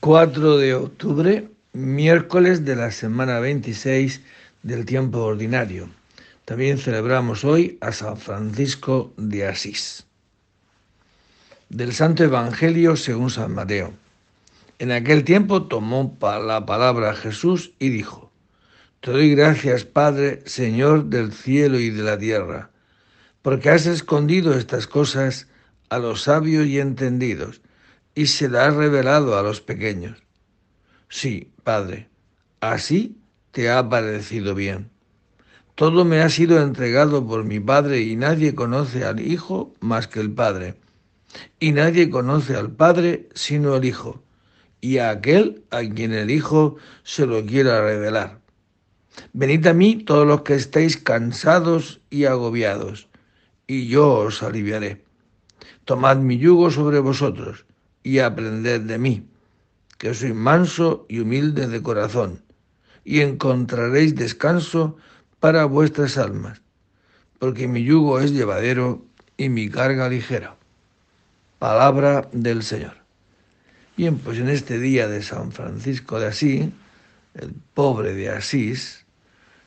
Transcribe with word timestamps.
4 0.00 0.56
de 0.56 0.72
octubre, 0.72 1.50
miércoles 1.74 2.64
de 2.64 2.74
la 2.74 2.90
semana 2.90 3.38
26 3.38 4.22
del 4.62 4.86
tiempo 4.86 5.18
ordinario. 5.18 5.90
También 6.46 6.78
celebramos 6.78 7.44
hoy 7.44 7.76
a 7.82 7.92
San 7.92 8.16
Francisco 8.16 9.12
de 9.18 9.46
Asís. 9.46 10.06
Del 11.68 11.92
Santo 11.92 12.24
Evangelio 12.24 12.96
según 12.96 13.28
San 13.28 13.52
Mateo. 13.52 13.92
En 14.78 14.90
aquel 14.90 15.22
tiempo 15.22 15.64
tomó 15.64 16.16
la 16.22 16.64
palabra 16.64 17.12
Jesús 17.12 17.74
y 17.78 17.90
dijo, 17.90 18.32
Te 19.02 19.10
doy 19.10 19.34
gracias, 19.34 19.84
Padre, 19.84 20.40
Señor 20.46 21.10
del 21.10 21.30
cielo 21.30 21.78
y 21.78 21.90
de 21.90 22.02
la 22.02 22.16
tierra, 22.16 22.70
porque 23.42 23.68
has 23.68 23.84
escondido 23.84 24.54
estas 24.54 24.86
cosas 24.86 25.46
a 25.90 25.98
los 25.98 26.22
sabios 26.22 26.66
y 26.66 26.80
entendidos 26.80 27.60
y 28.14 28.26
se 28.26 28.48
la 28.48 28.66
has 28.66 28.74
revelado 28.74 29.38
a 29.38 29.42
los 29.42 29.60
pequeños. 29.60 30.22
Sí, 31.08 31.50
Padre, 31.64 32.08
así 32.60 33.18
te 33.50 33.70
ha 33.70 33.88
parecido 33.88 34.54
bien. 34.54 34.90
Todo 35.74 36.04
me 36.04 36.20
ha 36.20 36.28
sido 36.28 36.60
entregado 36.60 37.26
por 37.26 37.44
mi 37.44 37.60
Padre 37.60 38.00
y 38.00 38.16
nadie 38.16 38.54
conoce 38.54 39.04
al 39.04 39.20
Hijo 39.20 39.74
más 39.80 40.08
que 40.08 40.20
el 40.20 40.30
Padre. 40.30 40.74
Y 41.58 41.72
nadie 41.72 42.10
conoce 42.10 42.56
al 42.56 42.70
Padre 42.72 43.28
sino 43.34 43.76
el 43.76 43.84
Hijo, 43.84 44.22
y 44.80 44.98
a 44.98 45.10
aquel 45.10 45.64
a 45.70 45.80
quien 45.80 46.12
el 46.12 46.30
Hijo 46.30 46.76
se 47.02 47.26
lo 47.26 47.44
quiera 47.46 47.82
revelar. 47.82 48.40
Venid 49.32 49.66
a 49.66 49.74
mí 49.74 49.96
todos 49.96 50.26
los 50.26 50.42
que 50.42 50.54
estéis 50.54 50.96
cansados 50.96 52.00
y 52.10 52.24
agobiados, 52.24 53.08
y 53.66 53.86
yo 53.86 54.12
os 54.12 54.42
aliviaré. 54.42 55.04
Tomad 55.84 56.18
mi 56.18 56.38
yugo 56.38 56.70
sobre 56.70 56.98
vosotros 56.98 57.64
y 58.02 58.18
aprended 58.18 58.82
de 58.82 58.98
mí, 58.98 59.26
que 59.98 60.14
soy 60.14 60.32
manso 60.32 61.06
y 61.08 61.20
humilde 61.20 61.66
de 61.66 61.82
corazón, 61.82 62.42
y 63.04 63.20
encontraréis 63.20 64.14
descanso 64.14 64.96
para 65.40 65.64
vuestras 65.64 66.18
almas, 66.18 66.62
porque 67.38 67.68
mi 67.68 67.84
yugo 67.84 68.20
es 68.20 68.32
llevadero 68.32 69.04
y 69.36 69.48
mi 69.48 69.68
carga 69.68 70.08
ligera. 70.08 70.56
Palabra 71.58 72.28
del 72.32 72.62
Señor. 72.62 72.96
Bien, 73.96 74.18
pues 74.18 74.38
en 74.38 74.48
este 74.48 74.78
día 74.78 75.08
de 75.08 75.22
San 75.22 75.52
Francisco 75.52 76.18
de 76.18 76.28
Asís, 76.28 76.68
el 77.34 77.54
pobre 77.74 78.14
de 78.14 78.30
Asís, 78.30 79.04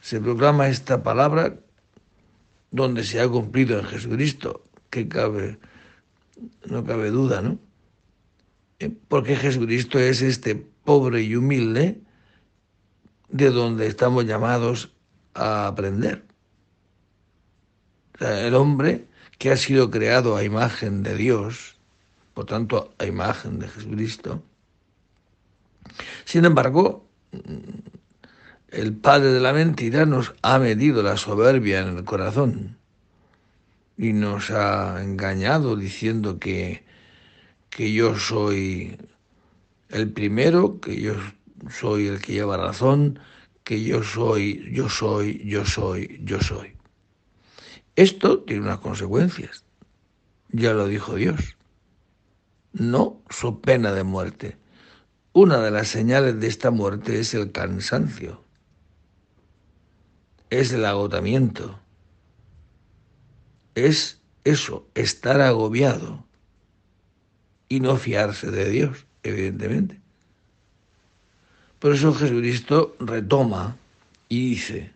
se 0.00 0.20
proclama 0.20 0.68
esta 0.68 1.02
palabra 1.02 1.56
donde 2.70 3.04
se 3.04 3.20
ha 3.20 3.28
cumplido 3.28 3.78
en 3.78 3.86
Jesucristo, 3.86 4.64
que 4.88 5.08
cabe, 5.08 5.58
no 6.66 6.84
cabe 6.84 7.10
duda, 7.10 7.42
¿no? 7.42 7.58
Porque 9.08 9.36
Jesucristo 9.36 9.98
es 9.98 10.22
este 10.22 10.56
pobre 10.56 11.22
y 11.22 11.36
humilde 11.36 12.00
de 13.28 13.50
donde 13.50 13.86
estamos 13.86 14.24
llamados 14.24 14.92
a 15.34 15.66
aprender. 15.66 16.24
el 18.20 18.54
hombre 18.54 19.06
que 19.38 19.50
ha 19.50 19.56
sido 19.56 19.90
creado 19.90 20.36
a 20.36 20.44
imagen 20.44 21.02
de 21.02 21.16
Dios, 21.16 21.78
por 22.34 22.44
tanto 22.44 22.92
a 22.98 23.06
imagen 23.06 23.58
de 23.58 23.68
Jesucristo, 23.68 24.42
sin 26.24 26.44
embargo, 26.44 27.08
el 28.70 28.94
padre 28.94 29.32
de 29.32 29.40
la 29.40 29.52
mentira 29.52 30.06
nos 30.06 30.34
ha 30.42 30.58
medido 30.58 31.02
la 31.02 31.16
soberbia 31.16 31.80
en 31.80 31.96
el 31.96 32.04
corazón 32.04 32.76
y 33.96 34.12
nos 34.12 34.50
ha 34.50 35.02
engañado 35.02 35.76
diciendo 35.76 36.38
que 36.38 36.84
que 37.70 37.92
yo 37.92 38.18
soy 38.18 38.98
el 39.88 40.12
primero, 40.12 40.80
que 40.80 41.00
yo 41.00 41.14
soy 41.70 42.08
el 42.08 42.20
que 42.20 42.34
lleva 42.34 42.56
razón, 42.56 43.18
que 43.64 43.82
yo 43.82 44.02
soy, 44.02 44.70
yo 44.72 44.88
soy, 44.88 45.42
yo 45.44 45.64
soy, 45.64 46.20
yo 46.24 46.40
soy. 46.40 46.76
Esto 47.96 48.40
tiene 48.40 48.62
unas 48.62 48.78
consecuencias. 48.78 49.64
Ya 50.48 50.72
lo 50.72 50.86
dijo 50.86 51.14
Dios. 51.14 51.56
No 52.72 53.22
su 53.30 53.60
pena 53.60 53.92
de 53.92 54.04
muerte. 54.04 54.56
Una 55.32 55.58
de 55.58 55.70
las 55.70 55.88
señales 55.88 56.40
de 56.40 56.48
esta 56.48 56.72
muerte 56.72 57.20
es 57.20 57.34
el 57.34 57.52
cansancio, 57.52 58.44
es 60.50 60.72
el 60.72 60.84
agotamiento, 60.84 61.78
es 63.76 64.20
eso, 64.42 64.88
estar 64.94 65.40
agobiado 65.40 66.26
y 67.70 67.78
no 67.80 67.96
fiarse 67.96 68.50
de 68.50 68.68
Dios, 68.68 69.06
evidentemente. 69.22 70.00
Por 71.78 71.94
eso 71.94 72.12
Jesucristo 72.12 72.96
retoma 72.98 73.76
y 74.28 74.50
dice, 74.50 74.92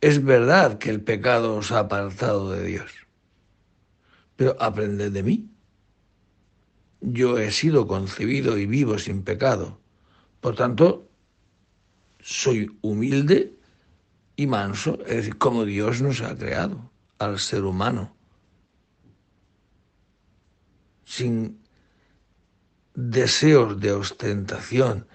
es 0.00 0.24
verdad 0.24 0.78
que 0.78 0.88
el 0.88 1.02
pecado 1.02 1.56
os 1.56 1.72
ha 1.72 1.80
apartado 1.80 2.52
de 2.52 2.64
Dios, 2.64 2.90
pero 4.36 4.56
aprended 4.62 5.12
de 5.12 5.22
mí. 5.22 5.50
Yo 7.00 7.38
he 7.38 7.50
sido 7.50 7.86
concebido 7.86 8.56
y 8.56 8.66
vivo 8.66 8.98
sin 8.98 9.22
pecado, 9.22 9.80
por 10.40 10.54
tanto, 10.54 11.08
soy 12.20 12.70
humilde 12.82 13.52
y 14.36 14.46
manso, 14.46 15.00
es 15.06 15.16
decir, 15.16 15.38
como 15.38 15.64
Dios 15.64 16.00
nos 16.00 16.20
ha 16.20 16.36
creado 16.36 16.88
al 17.18 17.40
ser 17.40 17.64
humano 17.64 18.17
sin 21.08 21.58
deseos 22.94 23.80
de 23.80 23.92
ostentación 23.92 25.06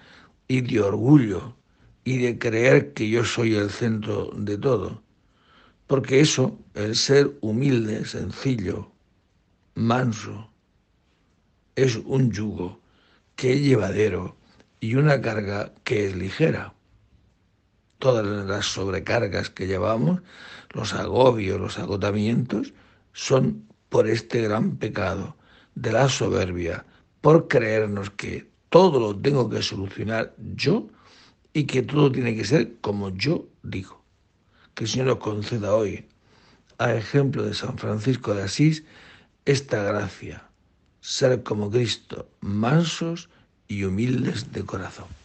y 0.48 0.60
de 0.60 0.80
orgullo 0.80 1.56
y 2.02 2.18
de 2.18 2.36
creer 2.36 2.92
que 2.94 3.08
yo 3.08 3.24
soy 3.24 3.54
el 3.54 3.70
centro 3.70 4.32
de 4.34 4.58
todo. 4.58 5.02
Porque 5.86 6.18
eso, 6.18 6.58
el 6.74 6.96
ser 6.96 7.38
humilde, 7.42 8.04
sencillo, 8.06 8.90
manso, 9.76 10.50
es 11.76 11.94
un 11.94 12.32
yugo 12.32 12.80
que 13.36 13.52
es 13.52 13.60
llevadero 13.60 14.36
y 14.80 14.96
una 14.96 15.20
carga 15.20 15.72
que 15.84 16.06
es 16.06 16.16
ligera. 16.16 16.74
Todas 18.00 18.26
las 18.26 18.66
sobrecargas 18.66 19.48
que 19.48 19.68
llevamos, 19.68 20.22
los 20.70 20.92
agobios, 20.92 21.60
los 21.60 21.78
agotamientos, 21.78 22.74
son 23.12 23.68
por 23.88 24.08
este 24.08 24.42
gran 24.42 24.76
pecado 24.76 25.36
de 25.74 25.92
la 25.92 26.08
soberbia 26.08 26.84
por 27.20 27.48
creernos 27.48 28.10
que 28.10 28.48
todo 28.68 29.00
lo 29.00 29.16
tengo 29.16 29.48
que 29.48 29.62
solucionar 29.62 30.34
yo 30.54 30.88
y 31.52 31.64
que 31.64 31.82
todo 31.82 32.10
tiene 32.10 32.34
que 32.36 32.44
ser 32.44 32.74
como 32.80 33.10
yo 33.10 33.46
digo. 33.62 34.02
Que 34.74 34.84
el 34.84 34.90
Señor 34.90 35.06
nos 35.06 35.18
conceda 35.18 35.74
hoy, 35.74 36.06
a 36.78 36.94
ejemplo 36.94 37.44
de 37.44 37.54
San 37.54 37.78
Francisco 37.78 38.34
de 38.34 38.42
Asís, 38.42 38.84
esta 39.44 39.82
gracia, 39.82 40.48
ser 41.00 41.42
como 41.42 41.70
Cristo, 41.70 42.28
mansos 42.40 43.28
y 43.68 43.84
humildes 43.84 44.52
de 44.52 44.64
corazón. 44.64 45.23